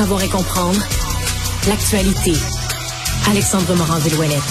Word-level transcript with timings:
savoir 0.00 0.22
et 0.22 0.28
comprendre 0.28 0.80
l'actualité. 1.68 2.32
Alexandre 3.30 3.74
Morand-Villouellette. 3.74 4.50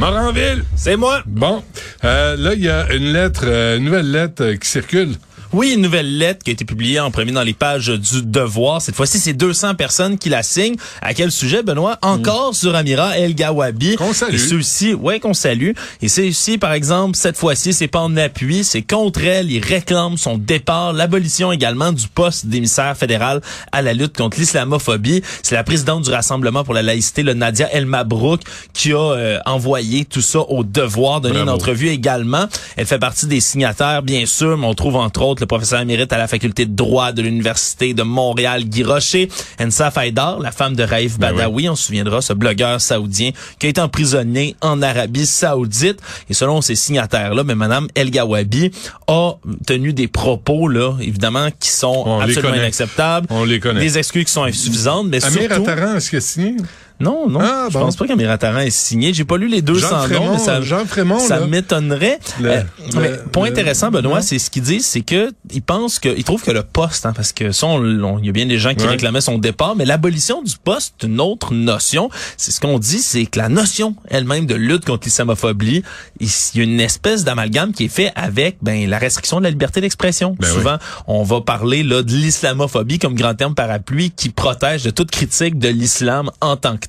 Moranville, 0.00 0.64
C'est 0.74 0.96
moi. 0.96 1.22
bon, 1.26 1.62
euh, 2.02 2.34
là 2.36 2.54
il 2.54 2.64
y 2.64 2.68
a 2.68 2.92
une 2.92 3.12
lettre, 3.12 3.42
euh, 3.44 3.76
une 3.76 3.84
nouvelle 3.84 4.10
lettre 4.10 4.42
euh, 4.42 4.56
qui 4.56 4.68
circule. 4.68 5.14
Oui, 5.54 5.74
une 5.74 5.82
nouvelle 5.82 6.16
lettre 6.16 6.42
qui 6.42 6.50
a 6.50 6.54
été 6.54 6.64
publiée 6.64 6.98
en 6.98 7.10
premier 7.10 7.30
dans 7.30 7.42
les 7.42 7.52
pages 7.52 7.88
du 7.88 8.22
Devoir. 8.22 8.80
Cette 8.80 8.94
fois-ci, 8.94 9.18
c'est 9.18 9.34
200 9.34 9.74
personnes 9.74 10.16
qui 10.16 10.30
la 10.30 10.42
signent. 10.42 10.76
À 11.02 11.12
quel 11.12 11.30
sujet, 11.30 11.62
Benoît? 11.62 11.98
Encore 12.00 12.54
sur 12.54 12.74
Amira 12.74 13.18
El 13.18 13.34
Gawabi. 13.34 13.96
Qu'on 13.96 14.14
salue. 14.14 14.36
Et 14.36 14.38
ceux-ci, 14.38 14.94
ouais, 14.94 15.20
qu'on 15.20 15.34
salue. 15.34 15.72
Et 16.00 16.08
c'est 16.08 16.26
ici, 16.26 16.56
par 16.56 16.72
exemple, 16.72 17.18
cette 17.18 17.36
fois-ci, 17.36 17.74
c'est 17.74 17.86
pas 17.86 17.98
en 17.98 18.16
appui, 18.16 18.64
c'est 18.64 18.80
contre 18.80 19.24
elle. 19.24 19.50
Ils 19.50 19.62
réclament 19.62 20.16
son 20.16 20.38
départ, 20.38 20.94
l'abolition 20.94 21.52
également 21.52 21.92
du 21.92 22.08
poste 22.08 22.46
d'émissaire 22.46 22.96
fédéral 22.96 23.42
à 23.72 23.82
la 23.82 23.92
lutte 23.92 24.16
contre 24.16 24.38
l'islamophobie. 24.38 25.22
C'est 25.42 25.54
la 25.54 25.64
présidente 25.64 26.04
du 26.04 26.10
Rassemblement 26.10 26.64
pour 26.64 26.72
la 26.72 26.82
laïcité, 26.82 27.22
le 27.22 27.34
Nadia 27.34 27.68
El 27.74 27.84
Mabrouk, 27.84 28.40
qui 28.72 28.94
a 28.94 28.96
euh, 28.96 29.38
envoyé 29.44 30.06
tout 30.06 30.22
ça 30.22 30.40
au 30.40 30.64
Devoir, 30.64 31.20
donné 31.20 31.40
une 31.40 31.50
entrevue 31.50 31.88
également. 31.88 32.46
Elle 32.78 32.86
fait 32.86 32.98
partie 32.98 33.26
des 33.26 33.40
signataires, 33.40 34.02
bien 34.02 34.24
sûr, 34.24 34.56
mais 34.56 34.66
on 34.66 34.74
trouve 34.74 34.96
entre 34.96 35.20
autres 35.20 35.41
le 35.42 35.46
professeur 35.46 35.80
émérite 35.80 36.12
à 36.12 36.18
la 36.18 36.28
faculté 36.28 36.66
de 36.66 36.74
droit 36.74 37.12
de 37.12 37.20
l'Université 37.20 37.94
de 37.94 38.02
Montréal, 38.02 38.64
Guy 38.64 38.84
Rocher, 38.84 39.28
Ensa 39.60 39.90
Faidar, 39.90 40.38
la 40.38 40.52
femme 40.52 40.74
de 40.74 40.84
Raif 40.84 41.18
Ben 41.18 41.32
Badawi, 41.32 41.68
on 41.68 41.76
se 41.76 41.86
souviendra, 41.86 42.22
ce 42.22 42.32
blogueur 42.32 42.80
saoudien 42.80 43.32
qui 43.58 43.66
a 43.66 43.68
été 43.68 43.80
emprisonné 43.80 44.56
en 44.60 44.80
Arabie 44.82 45.26
saoudite. 45.26 46.00
Et 46.30 46.34
selon 46.34 46.60
ces 46.60 46.76
signataires-là, 46.76 47.42
mais 47.44 47.56
Madame 47.56 47.88
El 47.94 48.10
Gawabi 48.10 48.70
a 49.08 49.32
tenu 49.66 49.92
des 49.92 50.08
propos, 50.08 50.68
là, 50.68 50.96
évidemment, 51.00 51.48
qui 51.58 51.70
sont 51.70 52.04
On 52.06 52.20
absolument 52.20 52.54
inacceptables. 52.54 53.26
On 53.30 53.44
les 53.44 53.58
connaît. 53.58 53.80
Des 53.80 53.98
excuses 53.98 54.26
qui 54.26 54.32
sont 54.32 54.44
insuffisantes, 54.44 55.08
mais 55.08 55.24
Amir 55.24 55.40
surtout... 55.40 55.68
Attaran, 55.68 55.96
est-ce 55.96 56.10
qu'il 56.10 56.18
a 56.18 56.22
signé? 56.22 56.56
Non, 57.02 57.28
non, 57.28 57.40
Ah, 57.42 57.66
je 57.68 57.74
bon. 57.74 57.80
pense 57.86 57.96
pas 57.96 58.06
qu'Amir 58.06 58.30
Attaran 58.30 58.60
est 58.60 58.70
signé. 58.70 59.12
J'ai 59.12 59.24
pas 59.24 59.36
lu 59.36 59.48
les 59.48 59.60
200 59.62 60.06
Jean 60.08 60.14
noms, 60.24 60.32
mais 60.32 60.38
ça, 60.38 60.60
Jean 60.62 60.84
Frémont, 60.86 61.18
ça 61.18 61.40
m'étonnerait. 61.46 62.18
Le- 62.40 62.50
Euh, 62.50 63.16
point 63.32 63.46
le- 63.46 63.52
intéressant, 63.52 63.90
Benoît, 63.90 64.22
c'est 64.22 64.38
ce 64.38 64.50
qu'ils 64.50 64.62
disent, 64.62 64.86
c'est 64.86 65.00
que 65.02 65.32
ils 65.52 65.62
pensent 65.62 65.98
que, 65.98 66.08
ils 66.16 66.24
trouvent 66.24 66.42
que 66.42 66.50
le 66.50 66.62
poste, 66.62 67.04
hein, 67.06 67.12
parce 67.14 67.32
que 67.32 67.50
ça, 67.52 67.66
il 67.78 68.24
y 68.24 68.28
a 68.28 68.32
bien 68.32 68.46
des 68.46 68.58
gens 68.58 68.74
qui 68.74 68.84
Ouais. 68.84 68.90
réclamaient 68.90 69.20
son 69.20 69.38
départ, 69.38 69.74
mais 69.76 69.84
l'abolition 69.84 70.42
du 70.42 70.54
poste, 70.62 70.94
une 71.04 71.20
autre 71.20 71.52
notion. 71.54 72.08
C'est 72.36 72.52
ce 72.52 72.60
qu'on 72.60 72.78
dit, 72.78 72.98
c'est 73.00 73.26
que 73.26 73.38
la 73.38 73.48
notion 73.48 73.96
elle-même 74.08 74.46
de 74.46 74.54
lutte 74.54 74.84
contre 74.84 75.06
l'islamophobie, 75.06 75.82
il 76.20 76.28
y 76.54 76.60
a 76.60 76.62
une 76.62 76.80
espèce 76.80 77.24
d'amalgame 77.24 77.72
qui 77.72 77.84
est 77.84 77.88
fait 77.88 78.12
avec 78.14 78.58
ben 78.62 78.88
la 78.88 78.98
restriction 78.98 79.38
de 79.38 79.44
la 79.44 79.50
liberté 79.50 79.80
d'expression. 79.80 80.36
Ben 80.38 80.48
Souvent, 80.48 80.76
on 81.06 81.22
va 81.24 81.40
parler 81.40 81.82
là 81.82 82.02
de 82.02 82.12
l'islamophobie 82.12 82.98
comme 82.98 83.14
grand 83.14 83.34
terme 83.34 83.54
parapluie 83.54 84.10
qui 84.10 84.28
protège 84.28 84.82
de 84.84 84.90
toute 84.90 85.10
critique 85.10 85.58
de 85.58 85.68
l'islam 85.68 86.30
en 86.40 86.56
tant 86.56 86.76
que 86.76 86.86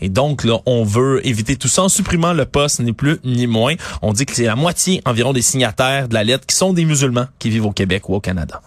Et 0.00 0.08
donc 0.08 0.44
là, 0.44 0.58
on 0.66 0.84
veut 0.84 1.26
éviter 1.26 1.56
tout 1.56 1.68
ça 1.68 1.82
en 1.82 1.88
supprimant 1.88 2.32
le 2.32 2.44
poste, 2.44 2.80
ni 2.80 2.92
plus 2.92 3.18
ni 3.24 3.46
moins. 3.46 3.74
On 4.02 4.12
dit 4.12 4.26
que 4.26 4.34
c'est 4.34 4.44
la 4.44 4.56
moitié 4.56 5.02
environ 5.04 5.32
des 5.32 5.42
signataires 5.42 6.08
de 6.08 6.14
la 6.14 6.24
lettre 6.24 6.46
qui 6.46 6.56
sont 6.56 6.72
des 6.72 6.84
musulmans 6.84 7.26
qui 7.38 7.50
vivent 7.50 7.66
au 7.66 7.72
Québec 7.72 8.08
ou 8.08 8.14
au 8.14 8.20
Canada. 8.20 8.62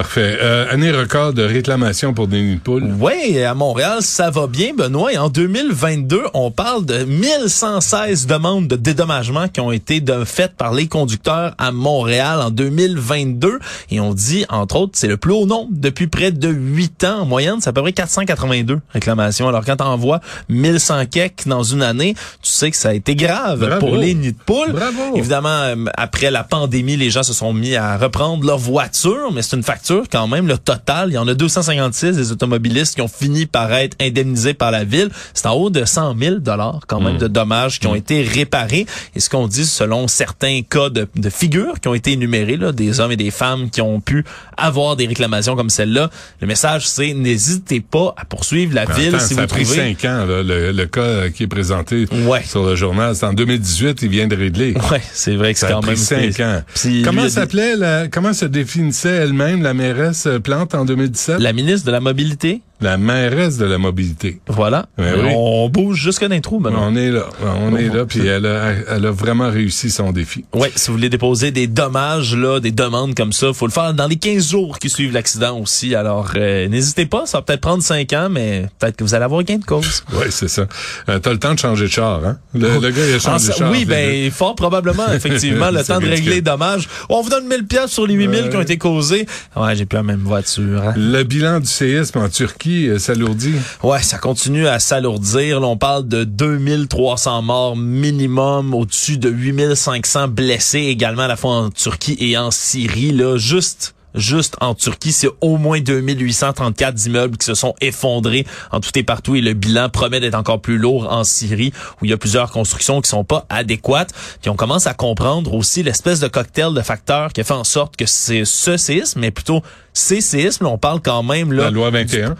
Parfait. 0.00 0.38
Euh, 0.40 0.64
année 0.72 0.92
record 0.92 1.34
de 1.34 1.42
réclamation 1.42 2.14
pour 2.14 2.26
des 2.26 2.40
nids 2.40 2.54
de 2.54 2.60
poules. 2.60 2.88
Oui, 2.98 3.42
à 3.42 3.52
Montréal, 3.52 3.98
ça 4.00 4.30
va 4.30 4.46
bien, 4.46 4.72
Benoît. 4.74 5.10
En 5.18 5.28
2022, 5.28 6.22
on 6.32 6.50
parle 6.50 6.86
de 6.86 7.04
1116 7.04 8.26
demandes 8.26 8.66
de 8.66 8.76
dédommagement 8.76 9.48
qui 9.48 9.60
ont 9.60 9.72
été 9.72 10.02
faites 10.24 10.54
par 10.56 10.72
les 10.72 10.88
conducteurs 10.88 11.54
à 11.58 11.70
Montréal 11.70 12.40
en 12.40 12.50
2022. 12.50 13.58
Et 13.90 14.00
on 14.00 14.14
dit, 14.14 14.46
entre 14.48 14.76
autres, 14.76 14.92
c'est 14.94 15.06
le 15.06 15.18
plus 15.18 15.34
haut 15.34 15.44
nombre 15.44 15.68
depuis 15.70 16.06
près 16.06 16.32
de 16.32 16.48
8 16.48 17.04
ans. 17.04 17.18
En 17.20 17.26
moyenne, 17.26 17.56
c'est 17.60 17.68
à 17.68 17.74
peu 17.74 17.82
près 17.82 17.92
482 17.92 18.80
réclamations. 18.94 19.48
Alors, 19.48 19.66
quand 19.66 19.82
on 19.82 19.84
envoies 19.84 20.20
1100 20.48 21.06
keks 21.10 21.46
dans 21.46 21.62
une 21.62 21.82
année, 21.82 22.14
tu 22.40 22.50
sais 22.50 22.70
que 22.70 22.76
ça 22.78 22.88
a 22.88 22.94
été 22.94 23.14
grave 23.14 23.66
Bravo. 23.66 23.86
pour 23.86 23.96
les 23.96 24.14
nids 24.14 24.32
de 24.32 24.38
poules. 24.46 24.72
Bravo. 24.72 25.14
Évidemment, 25.16 25.48
euh, 25.48 25.84
après 25.98 26.30
la 26.30 26.42
pandémie, 26.42 26.96
les 26.96 27.10
gens 27.10 27.22
se 27.22 27.34
sont 27.34 27.52
mis 27.52 27.76
à 27.76 27.98
reprendre 27.98 28.46
leur 28.46 28.56
voiture, 28.56 29.30
mais 29.34 29.42
c'est 29.42 29.56
une 29.56 29.62
facture 29.62 29.89
quand 30.10 30.26
même. 30.28 30.46
Le 30.46 30.58
total, 30.58 31.10
il 31.10 31.14
y 31.14 31.18
en 31.18 31.26
a 31.28 31.34
256 31.34 32.16
des 32.16 32.32
automobilistes 32.32 32.94
qui 32.94 33.02
ont 33.02 33.08
fini 33.08 33.46
par 33.46 33.72
être 33.72 33.96
indemnisés 34.00 34.54
par 34.54 34.70
la 34.70 34.84
ville. 34.84 35.10
C'est 35.34 35.46
en 35.46 35.52
haut 35.54 35.70
de 35.70 35.84
100 35.84 36.16
000 36.18 36.36
dollars 36.36 36.80
quand 36.86 37.00
même 37.00 37.18
de 37.18 37.26
dommages 37.28 37.78
qui 37.80 37.86
ont 37.86 37.94
été 37.94 38.22
réparés. 38.22 38.86
Et 39.14 39.20
ce 39.20 39.28
qu'on 39.30 39.46
dit 39.46 39.66
selon 39.66 40.08
certains 40.08 40.60
cas 40.62 40.88
de, 40.90 41.06
de 41.16 41.30
figures 41.30 41.80
qui 41.80 41.88
ont 41.88 41.94
été 41.94 42.12
énumérés, 42.12 42.56
là, 42.56 42.72
des 42.72 43.00
hommes 43.00 43.12
et 43.12 43.16
des 43.16 43.30
femmes 43.30 43.70
qui 43.70 43.80
ont 43.80 44.00
pu 44.00 44.24
avoir 44.56 44.96
des 44.96 45.06
réclamations 45.06 45.56
comme 45.56 45.70
celle-là, 45.70 46.10
le 46.40 46.46
message 46.46 46.88
c'est 46.88 47.14
n'hésitez 47.14 47.80
pas 47.80 48.14
à 48.16 48.24
poursuivre 48.24 48.74
la 48.74 48.84
ville 48.84 49.14
Attends, 49.14 49.24
si 49.24 49.34
ça 49.34 49.34
vous 49.34 49.40
a 49.40 49.46
pris 49.46 49.64
trouvez. 49.64 49.76
cinq 49.94 50.04
ans, 50.04 50.24
là, 50.26 50.42
le, 50.42 50.72
le 50.72 50.86
cas 50.86 51.28
qui 51.30 51.44
est 51.44 51.46
présenté 51.46 52.06
Ouais. 52.26 52.42
sur 52.44 52.64
le 52.64 52.76
journal. 52.76 53.14
C'est 53.14 53.26
en 53.26 53.32
2018, 53.32 54.02
il 54.02 54.08
vient 54.08 54.26
de 54.26 54.36
régler. 54.36 54.74
Ouais, 54.90 55.00
c'est 55.12 55.36
vrai 55.36 55.52
que 55.54 55.58
c'est 55.60 55.66
Ça 55.66 55.72
a 55.72 55.74
quand 55.74 55.80
pris 55.80 55.90
même 55.90 55.96
cinq 55.96 56.40
ans. 56.40 56.62
Puis, 56.74 57.02
comment 57.02 57.28
s'appelait 57.28 57.76
la, 57.76 58.08
comment 58.08 58.32
se 58.32 58.44
définissait 58.44 59.08
elle-même 59.08 59.62
la 59.62 59.74
mairesse 59.80 60.28
Plante 60.44 60.74
en 60.74 60.84
2017? 60.84 61.38
La, 61.38 61.44
la 61.44 61.52
ministre 61.52 61.86
de 61.86 61.92
la 61.92 62.00
mobilité? 62.00 62.60
Mairesse 62.96 63.56
de 63.58 63.64
la 63.66 63.78
mobilité. 63.78 64.40
Voilà. 64.48 64.86
Ouais, 64.98 65.12
oui. 65.14 65.32
On 65.36 65.68
bouge 65.68 66.00
jusque 66.02 66.22
dans 66.22 66.28
les 66.34 66.40
trous, 66.40 66.58
maintenant. 66.60 66.88
On 66.90 66.96
est 66.96 67.10
là, 67.10 67.24
on 67.60 67.76
est 67.76 67.88
là, 67.88 68.04
puis 68.06 68.26
elle 68.26 68.46
a, 68.46 68.72
elle 68.88 69.06
a 69.06 69.10
vraiment 69.10 69.50
réussi 69.50 69.90
son 69.90 70.12
défi. 70.12 70.44
Ouais, 70.54 70.72
si 70.74 70.88
vous 70.88 70.94
voulez 70.94 71.08
déposer 71.10 71.50
des 71.50 71.66
dommages, 71.66 72.34
là, 72.34 72.58
des 72.60 72.70
demandes 72.72 73.14
comme 73.14 73.32
ça, 73.32 73.52
faut 73.52 73.66
le 73.66 73.72
faire 73.72 73.92
dans 73.94 74.06
les 74.06 74.16
15 74.16 74.50
jours 74.50 74.78
qui 74.78 74.88
suivent 74.88 75.12
l'accident 75.12 75.58
aussi. 75.58 75.94
Alors, 75.94 76.30
euh, 76.36 76.68
n'hésitez 76.68 77.06
pas, 77.06 77.26
ça 77.26 77.38
va 77.38 77.42
peut-être 77.42 77.60
prendre 77.60 77.82
5 77.82 78.12
ans, 78.14 78.28
mais 78.30 78.66
peut-être 78.78 78.96
que 78.96 79.04
vous 79.04 79.14
allez 79.14 79.24
avoir 79.24 79.42
gain 79.42 79.58
de 79.58 79.64
cause. 79.64 80.02
Oui, 80.12 80.26
c'est 80.30 80.48
ça. 80.48 80.66
Euh, 81.08 81.18
T'as 81.18 81.32
le 81.32 81.38
temps 81.38 81.54
de 81.54 81.58
changer 81.58 81.84
de 81.86 81.90
char, 81.90 82.24
hein? 82.24 82.38
Le, 82.54 82.78
le 82.78 82.90
gars, 82.90 83.06
il 83.06 83.12
a 83.12 83.16
Ah, 83.16 83.18
changé 83.18 83.48
de 83.48 83.52
ça- 83.52 83.58
char. 83.58 83.70
oui, 83.70 83.84
ben, 83.84 84.30
fort 84.30 84.54
probablement, 84.54 85.10
effectivement, 85.12 85.70
le 85.72 85.82
temps 85.84 86.00
de 86.00 86.06
régler 86.08 86.36
les 86.36 86.40
dommages. 86.42 86.88
On 87.08 87.20
vous 87.22 87.30
donne 87.30 87.46
1000 87.46 87.66
pièces 87.66 87.90
sur 87.90 88.06
les 88.06 88.14
8000 88.14 88.48
qui 88.50 88.56
ont 88.56 88.60
été 88.62 88.78
causés. 88.78 89.26
Ouais, 89.56 89.76
j'ai 89.76 89.86
plus 89.86 89.96
la 89.96 90.02
même 90.02 90.20
voiture. 90.20 90.82
hein. 90.82 90.94
Le 90.96 91.22
bilan 91.22 91.60
du 91.60 91.66
séisme 91.66 92.18
en 92.18 92.28
Turquie 92.28 92.69
euh, 92.70 92.98
s'alourdit? 92.98 93.54
Ouais, 93.82 94.02
ça 94.02 94.18
continue 94.18 94.66
à 94.66 94.78
s'alourdir. 94.78 95.62
On 95.62 95.76
parle 95.76 96.08
de 96.08 96.24
2300 96.24 97.42
morts 97.42 97.76
minimum, 97.76 98.74
au-dessus 98.74 99.18
de 99.18 99.28
8500 99.28 100.28
blessés 100.28 100.80
également 100.80 101.22
à 101.22 101.28
la 101.28 101.36
fois 101.36 101.52
en 101.52 101.70
Turquie 101.70 102.16
et 102.20 102.36
en 102.36 102.50
Syrie. 102.50 103.12
Là, 103.12 103.36
juste 103.36 103.94
Juste 104.14 104.56
en 104.60 104.74
Turquie, 104.74 105.12
c'est 105.12 105.28
au 105.40 105.56
moins 105.56 105.80
2834 105.80 107.06
immeubles 107.06 107.36
qui 107.36 107.46
se 107.46 107.54
sont 107.54 107.74
effondrés 107.80 108.44
en 108.72 108.80
tout 108.80 108.90
et 108.96 109.04
partout 109.04 109.36
et 109.36 109.40
le 109.40 109.54
bilan 109.54 109.88
promet 109.88 110.18
d'être 110.18 110.34
encore 110.34 110.60
plus 110.60 110.78
lourd 110.78 111.12
en 111.12 111.22
Syrie 111.22 111.72
où 112.00 112.04
il 112.04 112.10
y 112.10 112.12
a 112.12 112.16
plusieurs 112.16 112.50
constructions 112.50 113.00
qui 113.00 113.08
sont 113.08 113.24
pas 113.24 113.46
adéquates. 113.48 114.12
Puis 114.42 114.50
on 114.50 114.56
commence 114.56 114.88
à 114.88 114.94
comprendre 114.94 115.54
aussi 115.54 115.82
l'espèce 115.84 116.18
de 116.18 116.26
cocktail 116.26 116.74
de 116.74 116.80
facteurs 116.82 117.32
qui 117.32 117.40
a 117.40 117.44
fait 117.44 117.54
en 117.54 117.64
sorte 117.64 117.96
que 117.96 118.06
c'est 118.06 118.44
ce 118.44 118.76
séisme, 118.76 119.20
mais 119.20 119.30
plutôt 119.30 119.62
ces 119.92 120.20
séismes, 120.20 120.66
on 120.66 120.78
parle 120.78 121.00
quand 121.00 121.22
même 121.22 121.52
là. 121.52 121.64
La 121.64 121.70
loi 121.70 121.90
21. 121.90 122.36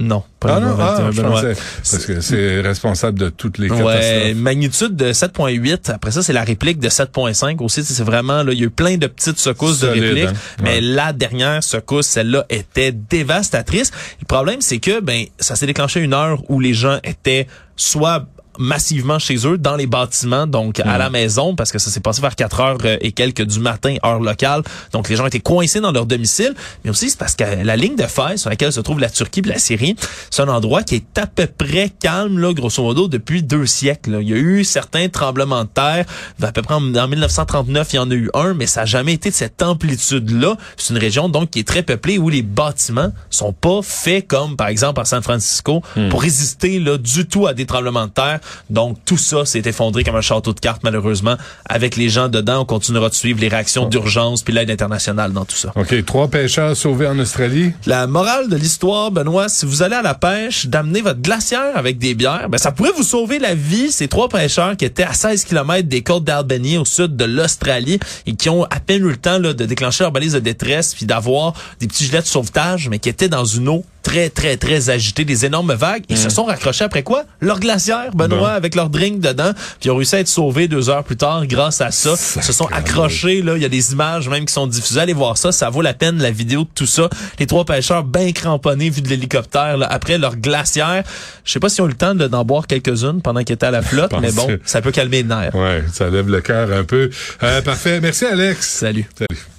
Non, 0.00 0.22
pas 0.40 0.56
Ah 0.56 0.60
non, 0.60 0.76
ah, 0.80 0.94
21, 0.96 1.10
je 1.12 1.16
Benoît. 1.22 1.32
pensais, 1.42 1.54
parce 1.90 2.06
que 2.06 2.20
c'est 2.22 2.60
responsable 2.62 3.18
de 3.18 3.28
toutes 3.28 3.58
les 3.58 3.68
Ouais, 3.70 3.76
catastrophes. 3.78 4.34
magnitude 4.36 4.96
de 4.96 5.12
7.8. 5.12 5.90
Après 5.92 6.10
ça, 6.10 6.22
c'est 6.22 6.32
la 6.32 6.42
réplique 6.42 6.78
de 6.80 6.88
7.5 6.88 7.60
aussi. 7.62 7.84
C'est 7.84 8.02
vraiment 8.02 8.42
là, 8.42 8.52
il 8.52 8.58
y 8.58 8.62
a 8.62 8.66
eu 8.66 8.70
plein 8.70 8.96
de 8.96 9.06
petites 9.06 9.38
secousses 9.38 9.80
Solide, 9.80 10.02
de 10.02 10.08
répliques, 10.08 10.28
hein? 10.30 10.62
mais 10.62 10.74
Ouais. 10.76 10.80
la 10.80 11.12
dernière 11.12 11.62
secousse, 11.62 12.06
celle-là, 12.06 12.46
était 12.48 12.92
dévastatrice. 12.92 13.90
Le 14.20 14.26
problème, 14.26 14.60
c'est 14.60 14.78
que 14.78 15.00
ben 15.00 15.24
ça 15.38 15.54
s'est 15.54 15.66
déclenché 15.66 16.00
à 16.00 16.02
une 16.02 16.14
heure 16.14 16.42
où 16.48 16.60
les 16.60 16.72
gens 16.74 16.98
étaient 17.04 17.46
soit 17.76 18.26
massivement 18.60 19.18
chez 19.18 19.46
eux 19.46 19.58
dans 19.58 19.74
les 19.74 19.86
bâtiments 19.86 20.46
donc 20.46 20.80
à 20.80 20.98
la 20.98 21.08
maison 21.10 21.54
parce 21.54 21.72
que 21.72 21.78
ça 21.78 21.90
s'est 21.90 22.00
passé 22.00 22.20
vers 22.20 22.36
4 22.36 22.60
heures 22.60 22.78
euh, 22.84 22.98
et 23.00 23.12
quelques 23.12 23.42
du 23.42 23.58
matin 23.58 23.96
heure 24.04 24.20
locale. 24.20 24.62
Donc 24.92 25.08
les 25.08 25.16
gens 25.16 25.26
étaient 25.26 25.40
coincés 25.40 25.80
dans 25.80 25.92
leur 25.92 26.06
domicile. 26.06 26.54
Mais 26.84 26.90
aussi 26.90 27.10
c'est 27.10 27.18
parce 27.18 27.34
que 27.34 27.44
la 27.64 27.76
ligne 27.76 27.96
de 27.96 28.04
fer 28.04 28.32
sur 28.36 28.50
laquelle 28.50 28.72
se 28.72 28.80
trouve 28.80 29.00
la 29.00 29.08
Turquie 29.08 29.40
et 29.40 29.48
la 29.48 29.58
Syrie 29.58 29.96
c'est 30.30 30.42
un 30.42 30.48
endroit 30.48 30.82
qui 30.82 30.96
est 30.96 31.18
à 31.18 31.26
peu 31.26 31.46
près 31.46 31.90
calme 32.00 32.38
là 32.38 32.52
grosso 32.52 32.82
modo 32.82 33.08
depuis 33.08 33.42
deux 33.42 33.66
siècles 33.66 34.12
là. 34.12 34.20
il 34.20 34.28
y 34.28 34.34
a 34.34 34.36
eu 34.36 34.62
certains 34.62 35.08
tremblements 35.08 35.64
de 35.64 35.70
terre. 35.70 36.04
À 36.42 36.52
peu 36.52 36.62
près 36.62 36.74
en, 36.74 36.94
en 36.94 37.08
1939 37.08 37.88
il 37.92 37.96
y 37.96 37.98
en 37.98 38.10
a 38.10 38.14
eu 38.14 38.30
un 38.34 38.52
mais 38.52 38.66
ça 38.66 38.80
n'a 38.80 38.86
jamais 38.86 39.14
été 39.14 39.30
de 39.30 39.34
cette 39.34 39.62
amplitude 39.62 40.30
là 40.30 40.56
c'est 40.76 40.92
une 40.92 41.00
région 41.00 41.28
donc 41.28 41.50
qui 41.50 41.60
est 41.60 41.66
très 41.66 41.82
peuplée 41.82 42.18
où 42.18 42.28
les 42.28 42.42
bâtiments 42.42 43.12
sont 43.30 43.52
pas 43.54 43.80
faits 43.82 44.26
comme 44.26 44.56
par 44.56 44.68
exemple 44.68 45.00
à 45.00 45.06
San 45.06 45.22
Francisco 45.22 45.82
pour 46.10 46.20
résister 46.20 46.78
là 46.78 46.98
du 46.98 47.26
tout 47.26 47.46
à 47.46 47.54
des 47.54 47.64
tremblements 47.64 48.06
de 48.06 48.12
terre 48.12 48.40
donc 48.68 48.98
tout 49.04 49.18
ça 49.18 49.44
s'est 49.44 49.62
effondré 49.64 50.04
comme 50.04 50.16
un 50.16 50.20
château 50.20 50.52
de 50.52 50.60
cartes 50.60 50.82
malheureusement 50.84 51.36
avec 51.68 51.96
les 51.96 52.08
gens 52.08 52.28
dedans 52.28 52.62
on 52.62 52.64
continuera 52.64 53.08
de 53.08 53.14
suivre 53.14 53.40
les 53.40 53.48
réactions 53.48 53.86
d'urgence 53.86 54.42
puis 54.42 54.52
l'aide 54.54 54.70
internationale 54.70 55.32
dans 55.32 55.44
tout 55.44 55.56
ça 55.56 55.72
OK, 55.76 56.04
trois 56.04 56.28
pêcheurs 56.28 56.76
sauvés 56.76 57.06
en 57.06 57.18
Australie. 57.18 57.72
la 57.86 58.06
morale 58.06 58.48
de 58.48 58.56
l'histoire, 58.56 59.10
Benoît, 59.10 59.48
si 59.48 59.66
vous 59.66 59.82
allez 59.82 59.96
à 59.96 60.02
la 60.02 60.14
pêche, 60.14 60.66
d'amener 60.66 61.00
votre 61.00 61.20
glacière 61.20 61.76
avec 61.76 61.98
des 61.98 62.14
bières, 62.14 62.48
ben 62.48 62.58
ça 62.58 62.72
pourrait 62.72 62.92
vous 62.96 63.02
sauver 63.02 63.38
la 63.38 63.54
vie. 63.54 63.90
Ces 63.90 64.08
trois 64.08 64.28
pêcheurs 64.28 64.76
qui 64.76 64.84
étaient 64.84 65.04
à 65.04 65.12
16 65.12 65.44
km 65.44 65.88
des 65.88 66.02
côtes 66.02 66.24
d'Albany 66.24 66.78
au 66.78 66.84
sud 66.84 67.16
de 67.16 67.24
l'Australie 67.24 67.98
et 68.26 68.34
qui 68.34 68.48
ont 68.48 68.64
à 68.64 68.80
peine 68.80 69.04
eu 69.04 69.10
le 69.10 69.16
temps 69.16 69.38
là, 69.38 69.52
de 69.52 69.64
déclencher 69.64 70.04
leur 70.04 70.12
balise 70.12 70.32
de 70.32 70.38
détresse 70.38 70.94
puis 70.94 71.06
d'avoir 71.06 71.54
des 71.80 71.86
petits 71.86 72.04
gilets 72.04 72.22
de 72.22 72.26
sauvetage, 72.26 72.88
mais 72.88 72.98
qui 72.98 73.08
étaient 73.08 73.28
dans 73.28 73.44
une 73.44 73.68
eau 73.68 73.84
très, 74.02 74.30
très, 74.30 74.56
très 74.56 74.90
agité, 74.90 75.24
des 75.24 75.44
énormes 75.46 75.74
vagues. 75.74 76.04
Ils 76.08 76.16
se 76.18 76.26
Mm. 76.26 76.30
sont 76.30 76.44
raccrochés 76.44 76.84
après 76.84 77.02
quoi? 77.02 77.24
Leur 77.40 77.60
glacière, 77.60 78.10
Benoît, 78.14 78.50
avec 78.52 78.74
leur 78.74 78.88
drink 78.90 79.20
dedans. 79.20 79.52
Puis 79.54 79.88
ils 79.88 79.90
ont 79.90 79.96
réussi 79.96 80.16
à 80.16 80.20
être 80.20 80.28
sauvés 80.28 80.68
deux 80.68 80.88
heures 80.90 81.04
plus 81.04 81.16
tard 81.16 81.46
grâce 81.46 81.80
à 81.80 81.90
ça. 81.90 82.14
Ils 82.36 82.42
se 82.42 82.52
sont 82.52 82.66
accrochés, 82.66 83.42
là. 83.42 83.56
Il 83.56 83.62
y 83.62 83.64
a 83.64 83.68
des 83.68 83.92
images 83.92 84.28
même 84.28 84.44
qui 84.44 84.52
sont 84.52 84.66
diffusées. 84.66 85.00
Allez 85.00 85.12
voir 85.12 85.36
ça. 85.38 85.52
Ça 85.52 85.70
vaut 85.70 85.82
la 85.82 85.94
peine, 85.94 86.18
la 86.18 86.30
vidéo 86.30 86.62
de 86.64 86.68
tout 86.74 86.86
ça. 86.86 87.08
Les 87.38 87.46
trois 87.46 87.64
pêcheurs 87.64 88.04
bien 88.04 88.32
cramponnés 88.32 88.90
vu 88.90 89.00
de 89.02 89.08
l'hélicoptère, 89.08 89.76
là, 89.76 89.86
après 89.90 90.18
leur 90.18 90.36
glacière. 90.36 91.02
Je 91.44 91.52
sais 91.52 91.60
pas 91.60 91.68
si 91.68 91.80
on 91.80 91.84
a 91.84 91.86
eu 91.88 91.90
le 91.90 91.96
temps 91.96 92.14
de- 92.14 92.26
d'en 92.26 92.44
boire 92.44 92.66
quelques-unes 92.66 93.20
pendant 93.22 93.42
qu'ils 93.44 93.54
étaient 93.54 93.66
à 93.66 93.70
la 93.70 93.82
flotte, 93.82 94.12
mais 94.20 94.32
bon, 94.32 94.46
que- 94.46 94.60
ça 94.64 94.80
peut 94.82 94.92
calmer 94.92 95.18
les 95.18 95.24
nerfs. 95.28 95.54
Ouais, 95.54 95.84
ça 95.92 96.08
lève 96.10 96.28
le 96.28 96.40
cœur 96.40 96.72
un 96.72 96.84
peu. 96.84 97.10
Euh, 97.42 97.60
parfait. 97.62 98.00
Merci, 98.00 98.24
Alex. 98.26 98.68
Salut. 98.68 99.08
Salut. 99.16 99.40